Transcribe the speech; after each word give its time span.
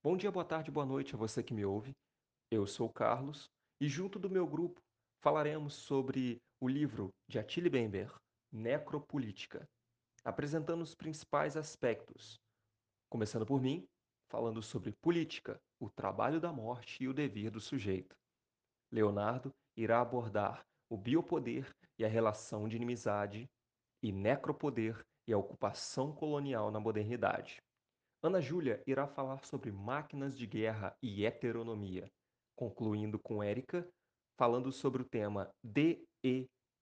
Bom 0.00 0.16
dia, 0.16 0.30
boa 0.30 0.44
tarde, 0.44 0.70
boa 0.70 0.86
noite 0.86 1.16
a 1.16 1.18
você 1.18 1.42
que 1.42 1.52
me 1.52 1.64
ouve. 1.64 1.90
Eu 2.52 2.68
sou 2.68 2.86
o 2.86 2.92
Carlos 2.92 3.50
e, 3.80 3.88
junto 3.88 4.16
do 4.16 4.30
meu 4.30 4.46
grupo, 4.46 4.80
falaremos 5.20 5.74
sobre 5.74 6.40
o 6.60 6.68
livro 6.68 7.10
de 7.28 7.36
Attila 7.36 7.68
Bember, 7.68 8.14
Necropolítica, 8.52 9.68
apresentando 10.24 10.82
os 10.82 10.94
principais 10.94 11.56
aspectos. 11.56 12.36
Começando 13.10 13.44
por 13.44 13.60
mim, 13.60 13.84
falando 14.30 14.62
sobre 14.62 14.92
política, 15.02 15.58
o 15.80 15.90
trabalho 15.90 16.40
da 16.40 16.52
morte 16.52 17.02
e 17.02 17.08
o 17.08 17.12
dever 17.12 17.50
do 17.50 17.60
sujeito. 17.60 18.14
Leonardo 18.92 19.52
irá 19.76 20.00
abordar 20.00 20.64
o 20.88 20.96
biopoder 20.96 21.68
e 21.98 22.04
a 22.04 22.08
relação 22.08 22.68
de 22.68 22.76
inimizade, 22.76 23.48
e 24.00 24.12
necropoder 24.12 25.04
e 25.26 25.32
a 25.32 25.38
ocupação 25.38 26.14
colonial 26.14 26.70
na 26.70 26.78
modernidade. 26.78 27.58
Ana 28.20 28.40
Júlia 28.40 28.82
irá 28.84 29.06
falar 29.06 29.44
sobre 29.44 29.70
máquinas 29.70 30.36
de 30.36 30.44
guerra 30.44 30.96
e 31.00 31.24
heteronomia, 31.24 32.10
concluindo 32.56 33.16
com 33.16 33.42
Érica 33.42 33.88
falando 34.36 34.72
sobre 34.72 35.02
o 35.02 35.04
tema 35.04 35.50
de 35.62 36.04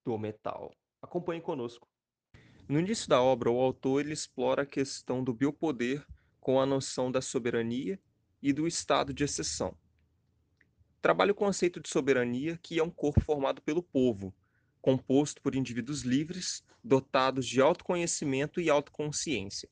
do 0.04 0.16
metal. 0.18 0.72
Acompanhe 1.02 1.42
conosco. 1.42 1.86
No 2.68 2.78
início 2.78 3.08
da 3.08 3.20
obra, 3.20 3.50
o 3.50 3.60
autor 3.60 4.00
ele 4.00 4.12
explora 4.12 4.62
a 4.62 4.66
questão 4.66 5.22
do 5.22 5.34
biopoder 5.34 6.06
com 6.40 6.60
a 6.60 6.66
noção 6.66 7.10
da 7.12 7.20
soberania 7.20 8.00
e 8.42 8.52
do 8.52 8.66
estado 8.66 9.12
de 9.12 9.24
exceção. 9.24 9.76
Trabalha 11.02 11.32
o 11.32 11.34
conceito 11.34 11.80
de 11.80 11.88
soberania, 11.88 12.58
que 12.62 12.78
é 12.78 12.82
um 12.82 12.90
corpo 12.90 13.20
formado 13.20 13.60
pelo 13.60 13.82
povo, 13.82 14.34
composto 14.80 15.42
por 15.42 15.54
indivíduos 15.54 16.02
livres, 16.02 16.64
dotados 16.82 17.46
de 17.46 17.60
autoconhecimento 17.60 18.60
e 18.60 18.70
autoconsciência. 18.70 19.68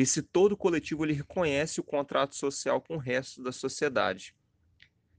Esse 0.00 0.22
todo 0.22 0.56
coletivo 0.56 1.04
ele 1.04 1.12
reconhece 1.12 1.80
o 1.80 1.82
contrato 1.82 2.36
social 2.36 2.80
com 2.80 2.94
o 2.94 3.00
resto 3.00 3.42
da 3.42 3.50
sociedade. 3.50 4.32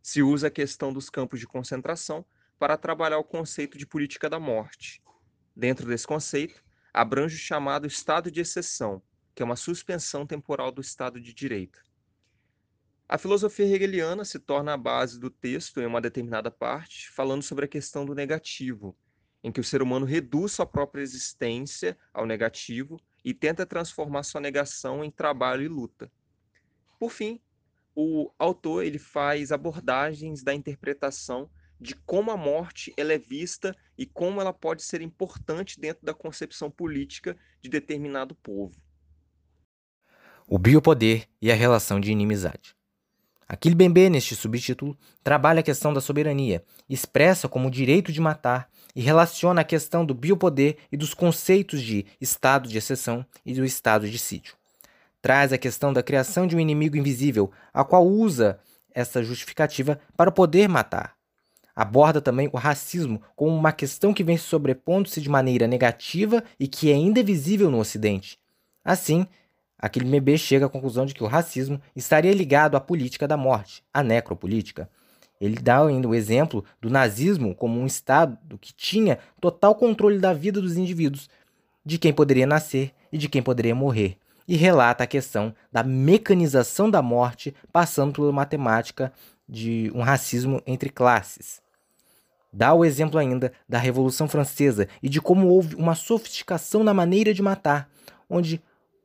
Se 0.01 0.23
usa 0.23 0.47
a 0.47 0.49
questão 0.49 0.93
dos 0.93 1.09
campos 1.09 1.37
de 1.37 1.45
concentração 1.45 2.25
para 2.57 2.77
trabalhar 2.77 3.17
o 3.17 3.23
conceito 3.25 3.77
de 3.77 3.85
política 3.85 4.29
da 4.29 4.39
morte. 4.39 5.03
Dentro 5.53 5.85
desse 5.85 6.07
conceito, 6.07 6.63
abrange 6.93 7.35
o 7.35 7.39
chamado 7.39 7.85
estado 7.85 8.31
de 8.31 8.39
exceção, 8.39 9.03
que 9.35 9.43
é 9.43 9.45
uma 9.45 9.57
suspensão 9.57 10.25
temporal 10.25 10.71
do 10.71 10.79
estado 10.79 11.19
de 11.19 11.33
direito. 11.33 11.83
A 13.05 13.17
filosofia 13.17 13.65
hegeliana 13.65 14.23
se 14.23 14.39
torna 14.39 14.75
a 14.75 14.77
base 14.77 15.19
do 15.19 15.29
texto 15.29 15.81
em 15.81 15.85
uma 15.85 15.99
determinada 15.99 16.49
parte, 16.49 17.09
falando 17.11 17.43
sobre 17.43 17.65
a 17.65 17.67
questão 17.67 18.05
do 18.05 18.15
negativo, 18.15 18.97
em 19.43 19.51
que 19.51 19.59
o 19.59 19.63
ser 19.63 19.81
humano 19.81 20.05
reduz 20.05 20.53
sua 20.53 20.65
própria 20.65 21.01
existência 21.01 21.97
ao 22.13 22.25
negativo 22.25 22.97
e 23.23 23.33
tenta 23.33 23.65
transformar 23.65 24.23
sua 24.23 24.41
negação 24.41 25.03
em 25.03 25.11
trabalho 25.11 25.63
e 25.63 25.67
luta. 25.67 26.11
Por 26.99 27.11
fim, 27.11 27.39
o 27.95 28.31
autor 28.37 28.83
ele 28.83 28.99
faz 28.99 29.51
abordagens 29.51 30.43
da 30.43 30.53
interpretação 30.53 31.49
de 31.79 31.95
como 31.95 32.31
a 32.31 32.37
morte 32.37 32.93
ela 32.97 33.13
é 33.13 33.17
vista 33.17 33.75
e 33.97 34.05
como 34.05 34.41
ela 34.41 34.53
pode 34.53 34.83
ser 34.83 35.01
importante 35.01 35.79
dentro 35.79 36.05
da 36.05 36.13
concepção 36.13 36.69
política 36.69 37.37
de 37.61 37.69
determinado 37.69 38.35
povo. 38.35 38.75
O 40.47 40.57
biopoder 40.57 41.27
e 41.41 41.51
a 41.51 41.55
relação 41.55 41.99
de 41.99 42.11
inimizade. 42.11 42.78
Aquile 43.51 43.73
Bembe, 43.73 44.11
neste 44.11 44.35
subtítulo, 44.35 44.95
trabalha 45.23 45.61
a 45.61 45.63
questão 45.63 45.91
da 45.91 45.99
soberania, 45.99 46.63
expressa 46.87 47.49
como 47.49 47.67
o 47.67 47.71
direito 47.71 48.11
de 48.11 48.21
matar 48.21 48.69
e 48.95 49.01
relaciona 49.01 49.61
a 49.61 49.63
questão 49.63 50.05
do 50.05 50.13
biopoder 50.13 50.77
e 50.91 50.95
dos 50.95 51.15
conceitos 51.15 51.81
de 51.81 52.05
estado 52.21 52.69
de 52.69 52.77
exceção 52.77 53.25
e 53.43 53.55
do 53.55 53.65
estado 53.65 54.07
de 54.07 54.19
sítio. 54.19 54.55
Traz 55.19 55.51
a 55.51 55.57
questão 55.57 55.91
da 55.91 56.03
criação 56.03 56.45
de 56.45 56.55
um 56.55 56.59
inimigo 56.59 56.95
invisível, 56.95 57.51
a 57.73 57.83
qual 57.83 58.05
usa 58.05 58.59
essa 58.93 59.23
justificativa 59.23 59.99
para 60.15 60.31
poder 60.31 60.69
matar. 60.69 61.15
Aborda 61.75 62.21
também 62.21 62.51
o 62.53 62.57
racismo 62.57 63.19
como 63.35 63.55
uma 63.55 63.71
questão 63.71 64.13
que 64.13 64.23
vem 64.23 64.37
sobrepondo-se 64.37 65.19
de 65.19 65.29
maneira 65.29 65.65
negativa 65.65 66.43
e 66.59 66.67
que 66.67 66.91
é 66.91 66.93
ainda 66.93 67.21
é 67.21 67.23
visível 67.23 67.71
no 67.71 67.79
Ocidente. 67.79 68.37
Assim, 68.85 69.25
Aquele 69.79 70.09
bebê 70.09 70.37
chega 70.37 70.65
à 70.65 70.69
conclusão 70.69 71.05
de 71.05 71.13
que 71.13 71.23
o 71.23 71.27
racismo 71.27 71.81
estaria 71.95 72.33
ligado 72.33 72.75
à 72.75 72.81
política 72.81 73.25
da 73.25 73.37
morte, 73.37 73.81
à 73.93 74.03
necropolítica. 74.03 74.89
Ele 75.39 75.55
dá 75.55 75.81
ainda 75.81 76.05
o 76.05 76.13
exemplo 76.13 76.65
do 76.81 76.89
nazismo 76.89 77.55
como 77.55 77.79
um 77.79 77.85
Estado 77.85 78.37
que 78.57 78.73
tinha 78.73 79.19
total 79.39 79.73
controle 79.73 80.19
da 80.19 80.33
vida 80.33 80.59
dos 80.59 80.75
indivíduos, 80.75 81.29
de 81.85 81.97
quem 81.97 82.11
poderia 82.11 82.45
nascer 82.45 82.93
e 83.09 83.17
de 83.17 83.29
quem 83.29 83.41
poderia 83.41 83.73
morrer, 83.73 84.17
e 84.45 84.57
relata 84.57 85.05
a 85.05 85.07
questão 85.07 85.55
da 85.71 85.81
mecanização 85.81 86.91
da 86.91 87.01
morte, 87.01 87.55
passando 87.71 88.11
pela 88.11 88.33
matemática 88.33 89.13
de 89.47 89.89
um 89.95 90.01
racismo 90.01 90.61
entre 90.67 90.89
classes. 90.89 91.61
Dá 92.51 92.73
o 92.73 92.83
exemplo 92.83 93.17
ainda 93.17 93.53
da 93.67 93.77
Revolução 93.77 94.27
Francesa 94.27 94.89
e 95.01 95.07
de 95.07 95.21
como 95.21 95.47
houve 95.47 95.75
uma 95.75 95.95
sofisticação 95.95 96.83
na 96.83 96.93
maneira 96.93 97.33
de 97.33 97.41
matar, 97.41 97.89
onde 98.29 98.61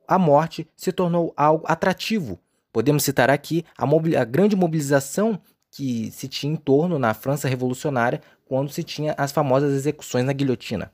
a 0.07 0.17
morte 0.17 0.67
se 0.75 0.91
tornou 0.91 1.33
algo 1.35 1.65
atrativo. 1.67 2.39
Podemos 2.71 3.03
citar 3.03 3.29
aqui 3.29 3.65
a, 3.77 3.85
a, 3.85 4.25
grande 4.25 4.55
mobilização 4.55 5.39
que 5.71 6.11
se 6.11 6.27
tinha 6.27 6.53
em 6.53 6.55
torno 6.55 6.99
na 6.99 7.13
França 7.13 7.47
revolucionária 7.47 8.21
quando 8.45 8.69
se 8.71 8.83
tinha 8.83 9.13
as 9.17 9.31
famosas 9.31 9.73
execuções 9.73 10.25
na 10.25 10.33
guilhotina. 10.33 10.91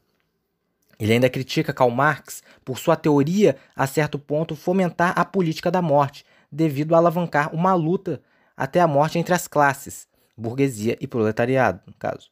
Ele 1.00 1.14
ainda 1.14 1.30
critica 1.30 1.74
Karl 1.74 1.90
Marx 1.90 2.44
por 2.64 2.78
sua 2.78 2.96
teoria, 2.96 3.56
a 3.76 3.88
certo 3.88 4.20
ponto, 4.20 4.56
fomentar 4.56 5.18
a 5.18 5.26
política 5.26 5.72
da 5.72 5.82
morte, 5.82 6.24
devido 6.52 6.94
a 6.94 7.00
alavancar 7.00 7.54
uma 7.54 7.74
luta 7.74 8.22
até 8.56 8.80
a 8.80 8.88
morte 8.88 9.18
entre 9.18 9.34
as 9.34 9.48
classes, 9.48 10.08
burguesia 10.38 10.98
e 11.02 11.08
proletariado, 11.08 11.82
no 11.88 11.94
caso. 11.94 12.30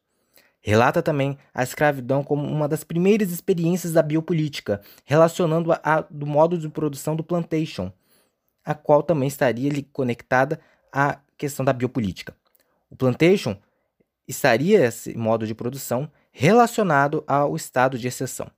Relata 0.62 1.02
também 1.02 1.38
a 1.53 1.64
escravidão 1.64 2.24
como 2.24 2.46
uma 2.46 2.68
das 2.68 2.84
primeiras 2.84 3.31
experiências 3.31 3.94
da 3.94 4.02
biopolítica, 4.02 4.81
relacionando-a 5.06 5.80
a, 5.84 6.02
do 6.02 6.25
modo 6.25 6.58
de 6.58 6.68
produção 6.68 7.16
do 7.16 7.24
plantation, 7.24 7.92
a 8.66 8.74
qual 8.74 9.02
também 9.02 9.28
estaria 9.28 9.72
conectada 9.94 10.59
à 10.92 11.19
questão 11.38 11.64
da 11.64 11.72
biopolítica. 11.72 12.36
O 12.90 12.96
plantation 12.96 13.58
estaria 14.28 14.86
esse 14.86 15.18
modo 15.18 15.48
de 15.48 15.56
produção 15.56 16.12
relacionado 16.31 17.24
ao 17.25 17.56
estado 17.56 17.98
de 17.98 18.08
exceção. 18.08 18.52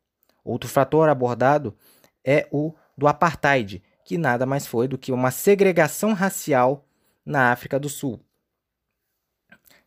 Outro 0.44 0.70
fator 0.70 1.08
abordado 1.08 1.76
é 2.26 2.48
o 2.52 2.74
do 2.98 3.08
apartheid, 3.08 3.82
que 4.04 4.18
nada 4.18 4.46
mais 4.46 4.66
foi 4.66 4.88
do 4.88 4.98
que 4.98 5.12
uma 5.12 5.32
segregação 5.32 6.14
racial 6.14 6.86
na 7.26 7.52
África 7.52 7.80
do 7.80 7.88
Sul. 7.88 8.20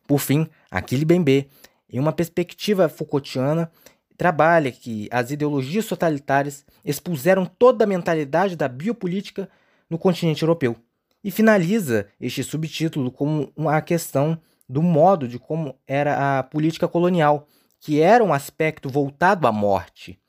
Por 0.07 0.19
fim, 0.19 0.47
Aquile 0.71 1.05
Bembe 1.05 1.49
em 1.95 1.99
uma 1.99 2.11
perspectiva 2.11 2.89
Foucaultiana, 2.89 3.71
trabalha 4.17 4.69
que 4.69 5.07
as 5.09 5.31
ideologias 5.31 5.87
totalitárias 5.87 6.65
expuseram 6.83 7.45
toda 7.45 7.85
a 7.85 7.87
mentalidade 7.87 8.57
da 8.57 8.67
biopolítica 8.67 9.49
no 9.89 9.97
continente 9.97 10.43
europeu. 10.43 10.75
E 11.23 11.31
finaliza 11.31 12.07
este 12.19 12.43
subtítulo 12.43 13.09
com 13.09 13.49
uma 13.55 13.81
questão 13.81 14.37
do 14.67 14.81
modo 14.81 15.25
de 15.25 15.39
como 15.39 15.73
era 15.87 16.39
a 16.39 16.43
política 16.43 16.85
colonial, 16.85 17.47
que 17.79 18.01
era 18.01 18.21
um 18.21 18.33
aspecto 18.33 18.89
voltado 18.89 19.47
à 19.47 19.51
morte, 19.53 20.19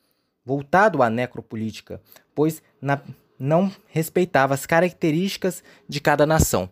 voltado 0.44 1.02
à 1.02 1.10
necropolítica, 1.10 2.00
pois 2.32 2.62
na, 2.80 3.00
não 3.36 3.72
respeitava 3.88 4.54
as 4.54 4.66
características 4.66 5.64
de 5.88 6.00
cada 6.00 6.24
nação. 6.24 6.70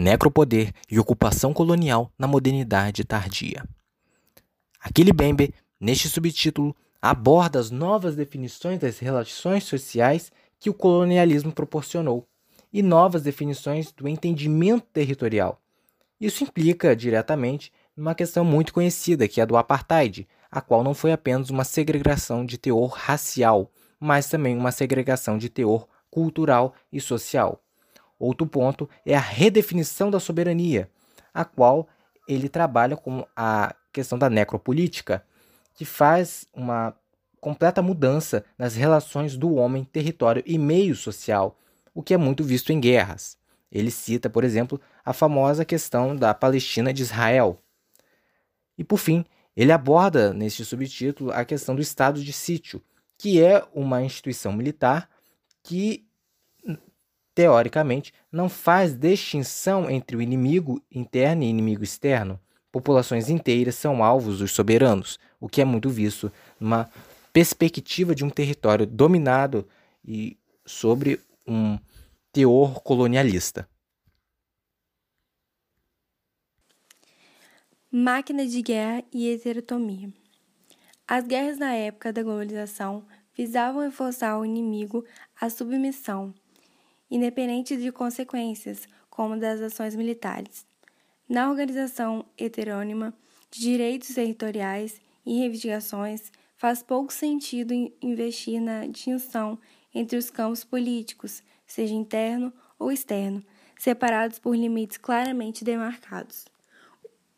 Necropoder 0.00 0.72
e 0.90 0.98
ocupação 0.98 1.52
colonial 1.52 2.10
na 2.18 2.26
modernidade 2.26 3.04
tardia. 3.04 3.64
Aquele 4.80 5.12
Bembe, 5.12 5.54
neste 5.78 6.08
subtítulo, 6.08 6.74
aborda 7.00 7.58
as 7.58 7.70
novas 7.70 8.16
definições 8.16 8.80
das 8.80 8.98
relações 8.98 9.64
sociais 9.64 10.32
que 10.58 10.70
o 10.70 10.74
colonialismo 10.74 11.52
proporcionou 11.52 12.26
e 12.72 12.82
novas 12.82 13.22
definições 13.22 13.92
do 13.92 14.08
entendimento 14.08 14.86
territorial. 14.92 15.60
Isso 16.20 16.44
implica 16.44 16.96
diretamente 16.96 17.72
numa 17.96 18.14
questão 18.14 18.44
muito 18.44 18.72
conhecida, 18.72 19.28
que 19.28 19.40
é 19.40 19.42
a 19.42 19.46
do 19.46 19.56
apartheid, 19.56 20.26
a 20.50 20.60
qual 20.60 20.82
não 20.82 20.94
foi 20.94 21.12
apenas 21.12 21.50
uma 21.50 21.64
segregação 21.64 22.44
de 22.44 22.58
teor 22.58 22.90
racial, 22.90 23.70
mas 23.98 24.28
também 24.28 24.56
uma 24.56 24.72
segregação 24.72 25.36
de 25.36 25.48
teor 25.48 25.86
cultural 26.10 26.74
e 26.92 27.00
social. 27.00 27.62
Outro 28.20 28.46
ponto 28.46 28.86
é 29.06 29.16
a 29.16 29.20
redefinição 29.20 30.10
da 30.10 30.20
soberania, 30.20 30.90
a 31.32 31.42
qual 31.42 31.88
ele 32.28 32.50
trabalha 32.50 32.94
com 32.94 33.26
a 33.34 33.74
questão 33.90 34.18
da 34.18 34.28
necropolítica, 34.28 35.24
que 35.74 35.86
faz 35.86 36.46
uma 36.52 36.94
completa 37.40 37.80
mudança 37.80 38.44
nas 38.58 38.76
relações 38.76 39.38
do 39.38 39.54
homem, 39.54 39.84
território 39.84 40.42
e 40.44 40.58
meio 40.58 40.94
social, 40.94 41.58
o 41.94 42.02
que 42.02 42.12
é 42.12 42.18
muito 42.18 42.44
visto 42.44 42.70
em 42.70 42.78
guerras. 42.78 43.38
Ele 43.72 43.90
cita, 43.90 44.28
por 44.28 44.44
exemplo, 44.44 44.78
a 45.02 45.14
famosa 45.14 45.64
questão 45.64 46.14
da 46.14 46.34
Palestina 46.34 46.92
de 46.92 47.00
Israel. 47.00 47.58
E 48.76 48.84
por 48.84 48.98
fim, 48.98 49.24
ele 49.56 49.72
aborda 49.72 50.34
neste 50.34 50.62
subtítulo 50.62 51.32
a 51.32 51.42
questão 51.42 51.74
do 51.74 51.80
estado 51.80 52.22
de 52.22 52.34
sítio, 52.34 52.82
que 53.16 53.42
é 53.42 53.64
uma 53.74 54.02
instituição 54.02 54.52
militar 54.52 55.08
que 55.62 56.06
teoricamente, 57.40 58.12
não 58.30 58.50
faz 58.50 58.92
distinção 58.92 59.88
entre 59.88 60.14
o 60.14 60.20
inimigo 60.20 60.82
interno 60.92 61.42
e 61.42 61.46
inimigo 61.48 61.82
externo. 61.82 62.38
Populações 62.70 63.30
inteiras 63.30 63.76
são 63.76 64.04
alvos 64.04 64.40
dos 64.40 64.52
soberanos, 64.52 65.18
o 65.40 65.48
que 65.48 65.62
é 65.62 65.64
muito 65.64 65.88
visto 65.88 66.30
numa 66.60 66.90
perspectiva 67.32 68.14
de 68.14 68.22
um 68.22 68.28
território 68.28 68.86
dominado 68.86 69.66
e 70.04 70.36
sobre 70.66 71.18
um 71.46 71.78
teor 72.30 72.82
colonialista. 72.82 73.66
Máquina 77.90 78.46
de 78.46 78.60
guerra 78.60 79.02
e 79.10 79.32
heterotomia. 79.32 80.12
As 81.08 81.26
guerras 81.26 81.56
na 81.56 81.72
época 81.72 82.12
da 82.12 82.22
globalização 82.22 83.02
visavam 83.34 83.80
reforçar 83.80 84.32
ao 84.32 84.44
inimigo 84.44 85.06
a 85.40 85.48
submissão, 85.48 86.34
independente 87.10 87.76
de 87.76 87.90
consequências, 87.90 88.86
como 89.08 89.36
das 89.36 89.60
ações 89.60 89.94
militares. 89.94 90.64
Na 91.28 91.50
organização 91.50 92.24
heterônima 92.38 93.14
de 93.50 93.60
direitos 93.60 94.14
territoriais 94.14 95.00
e 95.24 95.38
reivindicações, 95.38 96.30
faz 96.56 96.82
pouco 96.82 97.12
sentido 97.12 97.72
investir 98.02 98.60
na 98.60 98.86
distinção 98.86 99.58
entre 99.94 100.16
os 100.16 100.30
campos 100.30 100.62
políticos, 100.62 101.42
seja 101.66 101.94
interno 101.94 102.52
ou 102.78 102.92
externo, 102.92 103.42
separados 103.78 104.38
por 104.38 104.54
limites 104.54 104.98
claramente 104.98 105.64
demarcados. 105.64 106.44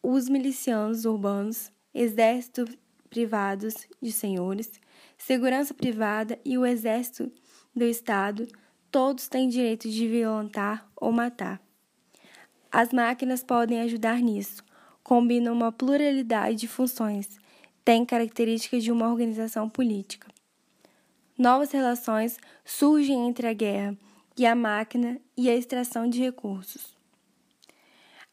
Os 0.03 0.29
milicianos 0.29 1.05
urbanos, 1.05 1.71
exércitos 1.95 2.77
privados 3.09 3.75
de 4.01 4.11
senhores, 4.11 4.73
segurança 5.19 5.73
privada 5.75 6.39
e 6.45 6.57
o 6.57 6.67
exército 6.67 7.31
do 7.75 7.85
Estado, 7.85 8.49
todos 8.93 9.27
têm 9.27 9.49
direito 9.49 9.89
de 9.89 10.07
violentar 10.07 10.87
ou 10.95 11.11
matar. 11.11 11.61
As 12.71 12.93
máquinas 12.93 13.43
podem 13.43 13.81
ajudar 13.81 14.21
nisso, 14.21 14.63
combinam 15.03 15.55
uma 15.55 15.73
pluralidade 15.73 16.57
de 16.57 16.69
funções, 16.69 17.41
têm 17.83 18.05
características 18.05 18.85
de 18.85 18.93
uma 18.93 19.09
organização 19.09 19.69
política. 19.69 20.29
Novas 21.39 21.73
relações 21.73 22.39
surgem 22.65 23.27
entre 23.27 23.47
a 23.47 23.55
guerra 23.55 23.97
e 24.37 24.45
a 24.45 24.55
máquina 24.55 25.19
e 25.37 25.49
a 25.49 25.57
extração 25.57 26.07
de 26.09 26.21
recursos. 26.21 26.95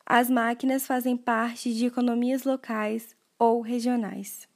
As 0.05 0.29
máquinas 0.29 0.85
fazem 0.85 1.15
parte 1.15 1.73
de 1.73 1.85
economias 1.85 2.43
locais 2.43 3.15
ou 3.37 3.61
regionais. 3.61 4.47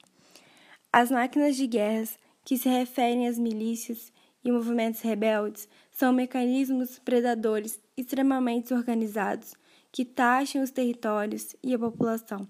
As 0.92 1.10
máquinas 1.10 1.56
de 1.56 1.66
guerras, 1.66 2.18
que 2.44 2.58
se 2.58 2.68
referem 2.68 3.26
às 3.26 3.38
milícias 3.38 4.12
e 4.44 4.52
movimentos 4.52 5.00
rebeldes, 5.00 5.66
são 5.94 6.12
mecanismos 6.12 6.98
predadores 6.98 7.80
extremamente 7.96 8.74
organizados 8.74 9.54
que 9.92 10.04
taxam 10.04 10.62
os 10.62 10.72
territórios 10.72 11.54
e 11.62 11.72
a 11.72 11.78
população, 11.78 12.48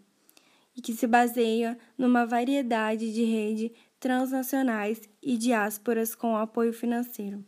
e 0.74 0.80
que 0.80 0.94
se 0.94 1.06
baseiam 1.06 1.76
numa 1.96 2.24
variedade 2.24 3.12
de 3.12 3.22
redes 3.22 3.70
transnacionais 4.00 5.02
e 5.22 5.36
diásporas 5.36 6.14
com 6.14 6.36
apoio 6.36 6.72
financeiro. 6.72 7.44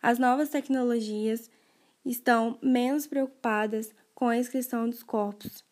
As 0.00 0.18
novas 0.18 0.48
tecnologias 0.48 1.50
estão 2.04 2.58
menos 2.62 3.06
preocupadas 3.06 3.94
com 4.14 4.28
a 4.28 4.36
inscrição 4.36 4.88
dos 4.88 5.02
corpos, 5.02 5.62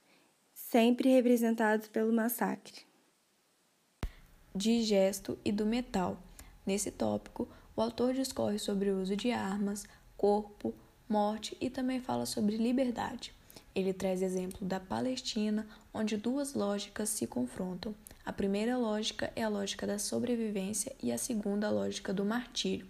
sempre 0.53 1.09
representados 1.09 1.89
pelo 1.89 2.13
massacre. 2.13 2.83
De 4.55 4.83
gesto 4.83 5.39
e 5.45 5.51
do 5.51 5.65
metal. 5.65 6.19
Nesse 6.67 6.91
tópico, 6.91 7.49
o 7.81 7.83
autor 7.83 8.13
discorre 8.13 8.59
sobre 8.59 8.91
o 8.91 9.01
uso 9.01 9.17
de 9.17 9.31
armas, 9.31 9.87
corpo, 10.15 10.75
morte 11.09 11.57
e 11.59 11.71
também 11.71 11.99
fala 11.99 12.27
sobre 12.27 12.59
liberdade. 12.59 13.33
Ele 13.75 13.95
traz 13.95 14.21
exemplo 14.21 14.67
da 14.67 14.79
Palestina, 14.79 15.67
onde 15.95 16.19
duas 16.19 16.53
lógicas 16.53 17.09
se 17.09 17.27
confrontam. 17.27 17.95
A 18.23 18.35
primeira 18.35 18.77
lógica 18.77 19.33
é 19.35 19.43
a 19.43 19.49
lógica 19.49 19.87
da 19.87 19.99
sobrevivência 19.99 20.95
e 21.03 21.11
a 21.11 21.17
segunda 21.17 21.69
a 21.69 21.71
lógica 21.71 22.13
do 22.13 22.23
martírio. 22.23 22.87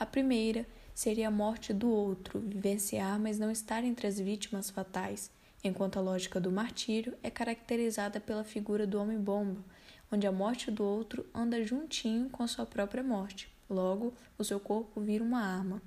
A 0.00 0.06
primeira 0.06 0.66
seria 0.94 1.28
a 1.28 1.30
morte 1.30 1.74
do 1.74 1.90
outro, 1.90 2.40
vivenciar, 2.40 3.20
mas 3.20 3.38
não 3.38 3.50
estar 3.50 3.84
entre 3.84 4.06
as 4.06 4.18
vítimas 4.18 4.70
fatais, 4.70 5.30
enquanto 5.62 5.98
a 5.98 6.02
lógica 6.02 6.40
do 6.40 6.50
martírio 6.50 7.12
é 7.22 7.28
caracterizada 7.28 8.18
pela 8.18 8.44
figura 8.44 8.86
do 8.86 8.98
homem-bomba, 8.98 9.62
onde 10.10 10.26
a 10.26 10.32
morte 10.32 10.70
do 10.70 10.84
outro 10.84 11.26
anda 11.34 11.62
juntinho 11.62 12.30
com 12.30 12.42
a 12.42 12.48
sua 12.48 12.64
própria 12.64 13.02
morte. 13.02 13.54
Logo, 13.68 14.14
o 14.38 14.44
seu 14.44 14.60
corpo 14.60 15.00
vira 15.00 15.24
uma 15.24 15.40
arma. 15.40 15.82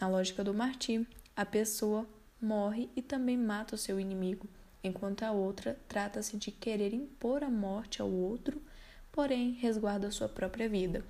Na 0.00 0.08
lógica 0.08 0.44
do 0.44 0.54
martírio, 0.54 1.06
a 1.36 1.44
pessoa 1.44 2.06
morre 2.40 2.88
e 2.94 3.02
também 3.02 3.36
mata 3.36 3.74
o 3.74 3.78
seu 3.78 3.98
inimigo, 3.98 4.46
enquanto 4.82 5.22
a 5.22 5.32
outra 5.32 5.78
trata-se 5.88 6.36
de 6.36 6.50
querer 6.50 6.92
impor 6.92 7.42
a 7.42 7.50
morte 7.50 8.00
ao 8.00 8.10
outro, 8.10 8.60
porém 9.10 9.52
resguarda 9.52 10.10
sua 10.10 10.28
própria 10.28 10.68
vida. 10.68 11.04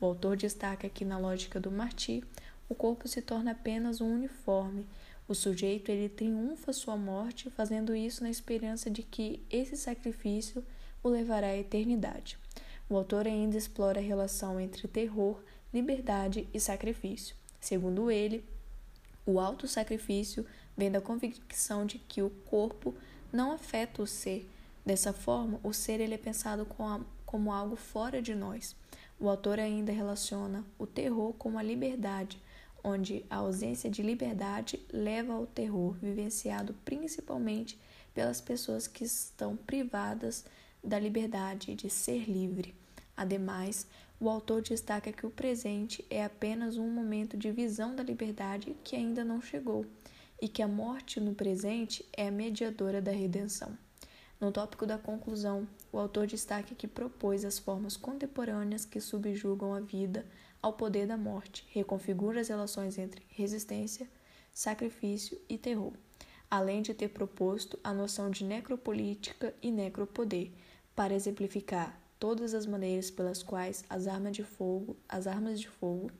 O 0.00 0.06
autor 0.06 0.36
destaca 0.36 0.88
que 0.88 1.04
na 1.04 1.18
lógica 1.18 1.60
do 1.60 1.70
martir, 1.70 2.24
o 2.68 2.74
corpo 2.74 3.08
se 3.08 3.20
torna 3.20 3.52
apenas 3.52 4.00
um 4.00 4.14
uniforme. 4.14 4.86
O 5.26 5.34
sujeito 5.34 5.90
ele 5.90 6.08
triunfa 6.08 6.72
sua 6.72 6.96
morte, 6.96 7.50
fazendo 7.50 7.94
isso 7.94 8.22
na 8.22 8.30
esperança 8.30 8.90
de 8.90 9.02
que 9.02 9.42
esse 9.50 9.76
sacrifício 9.76 10.64
o 11.02 11.08
levará 11.08 11.48
à 11.48 11.56
eternidade. 11.56 12.38
O 12.88 12.96
autor 12.96 13.26
ainda 13.26 13.56
explora 13.56 14.00
a 14.00 14.02
relação 14.02 14.58
entre 14.58 14.88
terror, 14.88 15.42
liberdade 15.72 16.48
e 16.52 16.60
sacrifício. 16.60 17.36
Segundo 17.60 18.10
ele, 18.10 18.44
o 19.26 19.38
auto-sacrifício 19.40 20.46
vem 20.76 20.90
da 20.90 21.00
convicção 21.00 21.84
de 21.84 21.98
que 21.98 22.22
o 22.22 22.30
corpo 22.30 22.94
não 23.32 23.52
afeta 23.52 24.02
o 24.02 24.06
ser. 24.06 24.48
Dessa 24.86 25.12
forma, 25.12 25.60
o 25.62 25.72
ser 25.72 26.00
ele 26.00 26.14
é 26.14 26.18
pensado 26.18 26.66
como 27.26 27.52
algo 27.52 27.76
fora 27.76 28.22
de 28.22 28.34
nós. 28.34 28.74
O 29.20 29.28
autor 29.28 29.58
ainda 29.58 29.92
relaciona 29.92 30.64
o 30.78 30.86
terror 30.86 31.34
com 31.34 31.58
a 31.58 31.62
liberdade, 31.62 32.40
onde 32.82 33.24
a 33.28 33.36
ausência 33.36 33.90
de 33.90 34.00
liberdade 34.00 34.80
leva 34.90 35.34
ao 35.34 35.46
terror, 35.46 35.92
vivenciado 36.00 36.74
principalmente 36.84 37.78
pelas 38.14 38.40
pessoas 38.40 38.86
que 38.86 39.04
estão 39.04 39.56
privadas 39.56 40.44
da 40.82 40.98
liberdade 40.98 41.74
de 41.74 41.90
ser 41.90 42.30
livre. 42.30 42.74
Ademais, 43.16 43.86
o 44.20 44.28
autor 44.28 44.62
destaca 44.62 45.12
que 45.12 45.24
o 45.24 45.30
presente 45.30 46.04
é 46.10 46.24
apenas 46.24 46.76
um 46.76 46.90
momento 46.90 47.36
de 47.36 47.52
visão 47.52 47.94
da 47.94 48.02
liberdade 48.02 48.76
que 48.82 48.96
ainda 48.96 49.24
não 49.24 49.40
chegou 49.40 49.86
e 50.40 50.48
que 50.48 50.62
a 50.62 50.68
morte 50.68 51.20
no 51.20 51.34
presente 51.34 52.04
é 52.16 52.26
a 52.26 52.30
mediadora 52.30 53.00
da 53.00 53.12
redenção. 53.12 53.76
No 54.40 54.52
tópico 54.52 54.86
da 54.86 54.98
conclusão, 54.98 55.66
o 55.92 55.98
autor 55.98 56.26
destaca 56.26 56.74
que 56.74 56.86
propôs 56.86 57.44
as 57.44 57.58
formas 57.58 57.96
contemporâneas 57.96 58.84
que 58.84 59.00
subjugam 59.00 59.74
a 59.74 59.80
vida 59.80 60.24
ao 60.60 60.72
poder 60.72 61.06
da 61.06 61.16
morte, 61.16 61.64
reconfigura 61.70 62.40
as 62.40 62.48
relações 62.48 62.98
entre 62.98 63.22
resistência, 63.28 64.08
sacrifício 64.52 65.40
e 65.48 65.56
terror, 65.56 65.92
além 66.50 66.82
de 66.82 66.94
ter 66.94 67.08
proposto 67.08 67.78
a 67.82 67.92
noção 67.92 68.30
de 68.30 68.44
necropolítica 68.44 69.54
e 69.62 69.70
necropoder, 69.70 70.50
para 70.94 71.14
exemplificar 71.14 72.07
todas 72.18 72.54
as 72.54 72.66
maneiras 72.66 73.10
pelas 73.10 73.42
quais 73.42 73.84
as 73.88 74.06
armas 74.06 74.36
de 74.36 74.44
fogo, 74.44 74.96
as 75.08 75.26
armas 75.26 75.60
de 75.60 75.68
fogo 75.68 76.10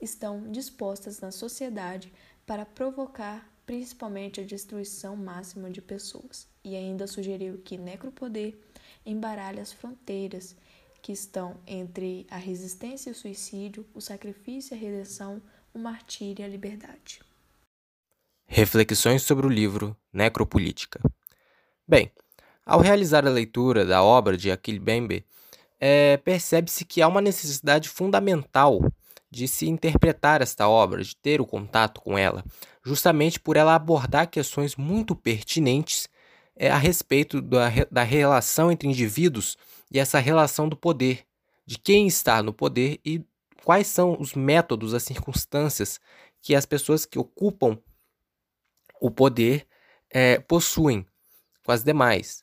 estão 0.00 0.50
dispostas 0.50 1.20
na 1.20 1.30
sociedade 1.30 2.12
para 2.46 2.64
provocar 2.64 3.46
principalmente 3.66 4.40
a 4.40 4.44
destruição 4.44 5.14
máxima 5.14 5.70
de 5.70 5.82
pessoas, 5.82 6.48
e 6.64 6.74
ainda 6.74 7.06
sugeriu 7.06 7.58
que 7.58 7.76
necropoder 7.76 8.56
embaralha 9.04 9.60
as 9.60 9.72
fronteiras 9.72 10.56
que 11.02 11.12
estão 11.12 11.60
entre 11.66 12.26
a 12.30 12.38
resistência 12.38 13.10
e 13.10 13.12
o 13.12 13.14
suicídio, 13.14 13.86
o 13.92 14.00
sacrifício 14.00 14.74
e 14.74 14.78
a 14.78 14.80
redenção, 14.80 15.42
o 15.74 15.78
martírio 15.78 16.42
e 16.42 16.44
a 16.44 16.48
liberdade. 16.48 17.20
Reflexões 18.46 19.22
sobre 19.22 19.46
o 19.46 19.50
livro 19.50 19.94
Necropolítica. 20.10 20.98
Bem, 21.86 22.10
ao 22.64 22.80
realizar 22.80 23.26
a 23.26 23.30
leitura 23.30 23.84
da 23.84 24.02
obra 24.02 24.36
de 24.36 24.50
Achille 24.50 24.80
Mbembe, 24.80 25.26
é, 25.80 26.16
percebe-se 26.18 26.84
que 26.84 27.00
há 27.00 27.08
uma 27.08 27.20
necessidade 27.20 27.88
fundamental 27.88 28.80
de 29.30 29.46
se 29.46 29.68
interpretar 29.68 30.40
esta 30.40 30.68
obra, 30.68 31.02
de 31.02 31.14
ter 31.14 31.40
o 31.40 31.46
contato 31.46 32.00
com 32.00 32.16
ela, 32.16 32.44
justamente 32.84 33.38
por 33.38 33.56
ela 33.56 33.74
abordar 33.74 34.30
questões 34.30 34.74
muito 34.76 35.14
pertinentes 35.14 36.08
é, 36.56 36.70
a 36.70 36.78
respeito 36.78 37.40
da, 37.40 37.68
da 37.90 38.02
relação 38.02 38.72
entre 38.72 38.88
indivíduos 38.88 39.56
e 39.90 39.98
essa 39.98 40.18
relação 40.18 40.68
do 40.68 40.76
poder, 40.76 41.24
de 41.66 41.78
quem 41.78 42.06
está 42.06 42.42
no 42.42 42.52
poder 42.52 42.98
e 43.04 43.22
quais 43.64 43.86
são 43.86 44.16
os 44.18 44.34
métodos, 44.34 44.94
as 44.94 45.02
circunstâncias 45.02 46.00
que 46.40 46.54
as 46.54 46.64
pessoas 46.64 47.04
que 47.04 47.18
ocupam 47.18 47.78
o 49.00 49.10
poder 49.10 49.66
é, 50.10 50.38
possuem 50.40 51.06
com 51.64 51.72
as 51.72 51.84
demais. 51.84 52.42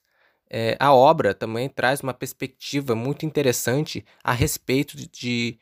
É, 0.50 0.78
a 0.80 0.94
obra 0.94 1.34
também 1.34 1.70
traz 1.70 2.02
uma 2.02 2.14
perspectiva 2.14 2.96
muito 2.96 3.26
interessante 3.26 4.06
a 4.24 4.32
respeito 4.32 4.96
de, 4.98 5.08
de 5.08 5.60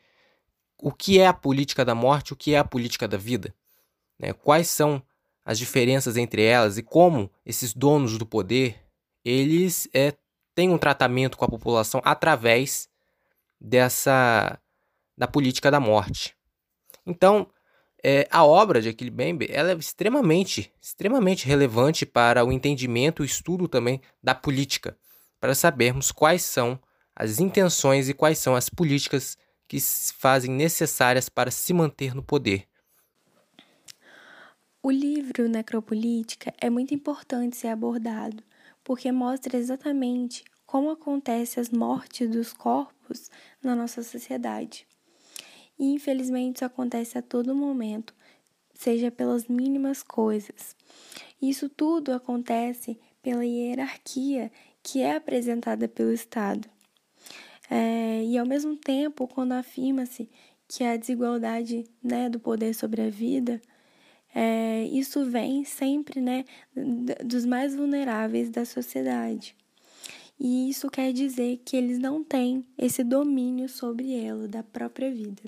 o 0.78 0.92
que 0.92 1.18
é 1.18 1.26
a 1.26 1.32
política 1.34 1.84
da 1.84 1.94
morte, 1.94 2.32
o 2.32 2.36
que 2.36 2.54
é 2.54 2.58
a 2.58 2.64
política 2.64 3.08
da 3.08 3.16
vida. 3.16 3.54
né, 4.18 4.32
quais 4.32 4.68
são 4.68 5.02
as 5.44 5.58
diferenças 5.58 6.16
entre 6.16 6.42
elas 6.42 6.78
e 6.78 6.82
como 6.82 7.30
esses 7.44 7.74
donos 7.74 8.18
do 8.18 8.26
poder 8.26 8.80
eles 9.24 9.88
é, 9.94 10.14
têm 10.54 10.70
um 10.70 10.78
tratamento 10.78 11.36
com 11.38 11.44
a 11.44 11.48
população 11.48 12.00
através 12.04 12.88
dessa 13.60 14.58
da 15.16 15.28
política 15.28 15.70
da 15.70 15.80
morte. 15.80 16.36
Então, 17.06 17.48
é, 18.06 18.28
a 18.30 18.44
obra 18.44 18.82
de 18.82 18.90
Achille 18.90 19.10
Mbembe 19.10 19.48
ela 19.50 19.72
é 19.72 19.74
extremamente, 19.74 20.70
extremamente 20.78 21.46
relevante 21.46 22.04
para 22.04 22.44
o 22.44 22.52
entendimento 22.52 23.22
e 23.22 23.26
estudo 23.26 23.66
também 23.66 23.98
da 24.22 24.34
política, 24.34 24.94
para 25.40 25.54
sabermos 25.54 26.12
quais 26.12 26.42
são 26.42 26.78
as 27.16 27.38
intenções 27.38 28.10
e 28.10 28.12
quais 28.12 28.36
são 28.38 28.54
as 28.54 28.68
políticas 28.68 29.38
que 29.66 29.80
se 29.80 30.12
fazem 30.12 30.50
necessárias 30.50 31.30
para 31.30 31.50
se 31.50 31.72
manter 31.72 32.14
no 32.14 32.22
poder. 32.22 32.68
O 34.82 34.90
livro 34.90 35.48
Necropolítica 35.48 36.52
é 36.60 36.68
muito 36.68 36.92
importante 36.92 37.56
ser 37.56 37.68
abordado, 37.68 38.42
porque 38.82 39.10
mostra 39.10 39.56
exatamente 39.56 40.44
como 40.66 40.90
acontecem 40.90 41.58
as 41.58 41.70
mortes 41.70 42.28
dos 42.28 42.52
corpos 42.52 43.30
na 43.62 43.74
nossa 43.74 44.02
sociedade. 44.02 44.86
E 45.78 45.92
infelizmente 45.92 46.56
isso 46.56 46.64
acontece 46.64 47.18
a 47.18 47.22
todo 47.22 47.54
momento, 47.54 48.14
seja 48.74 49.10
pelas 49.10 49.46
mínimas 49.46 50.02
coisas. 50.02 50.76
Isso 51.40 51.68
tudo 51.68 52.12
acontece 52.12 52.98
pela 53.22 53.44
hierarquia 53.44 54.50
que 54.82 55.00
é 55.00 55.16
apresentada 55.16 55.88
pelo 55.88 56.12
Estado. 56.12 56.68
É, 57.70 58.22
e 58.22 58.36
ao 58.36 58.46
mesmo 58.46 58.76
tempo, 58.76 59.26
quando 59.26 59.52
afirma-se 59.52 60.28
que 60.68 60.84
a 60.84 60.96
desigualdade 60.96 61.84
né, 62.02 62.28
do 62.28 62.38
poder 62.38 62.74
sobre 62.74 63.02
a 63.02 63.10
vida, 63.10 63.60
é, 64.34 64.84
isso 64.84 65.24
vem 65.24 65.64
sempre 65.64 66.20
né, 66.20 66.44
dos 67.24 67.44
mais 67.46 67.74
vulneráveis 67.74 68.50
da 68.50 68.64
sociedade. 68.64 69.56
E 70.38 70.68
isso 70.68 70.90
quer 70.90 71.12
dizer 71.12 71.62
que 71.64 71.76
eles 71.76 71.98
não 71.98 72.24
têm 72.24 72.66
esse 72.76 73.04
domínio 73.04 73.68
sobre 73.68 74.12
ela, 74.14 74.48
da 74.48 74.62
própria 74.62 75.10
vida. 75.10 75.42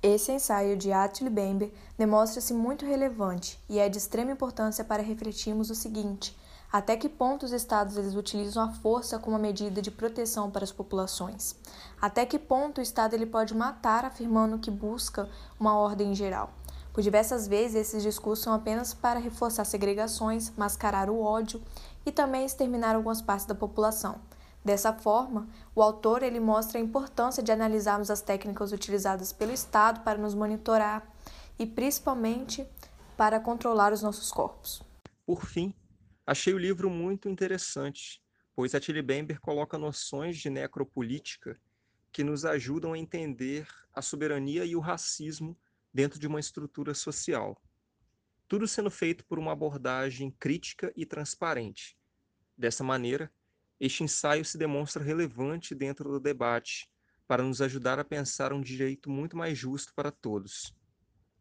Esse 0.00 0.30
ensaio 0.30 0.76
de 0.76 0.92
Attila 0.92 1.28
Bember 1.28 1.72
demonstra-se 1.96 2.54
muito 2.54 2.86
relevante 2.86 3.58
e 3.68 3.80
é 3.80 3.88
de 3.88 3.98
extrema 3.98 4.30
importância 4.30 4.84
para 4.84 5.02
refletirmos 5.02 5.70
o 5.70 5.74
seguinte: 5.74 6.36
até 6.70 6.96
que 6.96 7.08
ponto 7.08 7.44
os 7.44 7.50
estados 7.50 7.96
eles 7.96 8.14
utilizam 8.14 8.62
a 8.62 8.72
força 8.74 9.18
como 9.18 9.36
medida 9.40 9.82
de 9.82 9.90
proteção 9.90 10.52
para 10.52 10.62
as 10.62 10.70
populações? 10.70 11.56
Até 12.00 12.24
que 12.24 12.38
ponto 12.38 12.78
o 12.78 12.82
estado 12.82 13.14
ele 13.14 13.26
pode 13.26 13.56
matar 13.56 14.04
afirmando 14.04 14.60
que 14.60 14.70
busca 14.70 15.28
uma 15.58 15.76
ordem 15.76 16.14
geral? 16.14 16.52
Por 16.92 17.02
diversas 17.02 17.48
vezes 17.48 17.74
esses 17.74 18.02
discursos 18.02 18.44
são 18.44 18.52
apenas 18.52 18.94
para 18.94 19.18
reforçar 19.18 19.64
segregações, 19.64 20.52
mascarar 20.56 21.10
o 21.10 21.20
ódio 21.20 21.60
e 22.06 22.12
também 22.12 22.44
exterminar 22.44 22.94
algumas 22.94 23.20
partes 23.20 23.46
da 23.46 23.54
população. 23.54 24.20
Dessa 24.64 24.92
forma, 24.92 25.48
o 25.74 25.82
autor 25.82 26.22
ele 26.22 26.40
mostra 26.40 26.78
a 26.78 26.82
importância 26.82 27.42
de 27.42 27.52
analisarmos 27.52 28.10
as 28.10 28.20
técnicas 28.20 28.72
utilizadas 28.72 29.32
pelo 29.32 29.52
Estado 29.52 30.00
para 30.00 30.18
nos 30.18 30.34
monitorar 30.34 31.10
e 31.58 31.66
principalmente 31.66 32.66
para 33.16 33.40
controlar 33.40 33.92
os 33.92 34.02
nossos 34.02 34.30
corpos. 34.30 34.82
Por 35.24 35.44
fim, 35.44 35.74
achei 36.26 36.54
o 36.54 36.58
livro 36.58 36.88
muito 36.90 37.28
interessante, 37.28 38.22
pois 38.54 38.74
Attila 38.74 39.02
Bember 39.02 39.40
coloca 39.40 39.78
noções 39.78 40.36
de 40.36 40.50
necropolítica 40.50 41.58
que 42.12 42.24
nos 42.24 42.44
ajudam 42.44 42.92
a 42.92 42.98
entender 42.98 43.66
a 43.92 44.02
soberania 44.02 44.64
e 44.64 44.74
o 44.74 44.80
racismo 44.80 45.56
dentro 45.92 46.18
de 46.18 46.26
uma 46.26 46.40
estrutura 46.40 46.94
social. 46.94 47.60
Tudo 48.46 48.66
sendo 48.66 48.90
feito 48.90 49.24
por 49.24 49.38
uma 49.38 49.52
abordagem 49.52 50.30
crítica 50.30 50.92
e 50.96 51.04
transparente. 51.04 51.96
Dessa 52.56 52.82
maneira, 52.82 53.30
este 53.80 54.02
ensaio 54.04 54.44
se 54.44 54.58
demonstra 54.58 55.02
relevante 55.02 55.74
dentro 55.74 56.10
do 56.10 56.20
debate 56.20 56.90
para 57.26 57.42
nos 57.42 57.60
ajudar 57.60 57.98
a 57.98 58.04
pensar 58.04 58.52
um 58.52 58.60
direito 58.60 59.10
muito 59.10 59.36
mais 59.36 59.56
justo 59.56 59.92
para 59.94 60.10
todos. 60.10 60.74